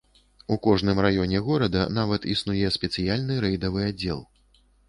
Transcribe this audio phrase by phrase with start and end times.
[0.53, 4.27] У кожным раёне горада нават існуе спецыяльны рэйдавы аддзел.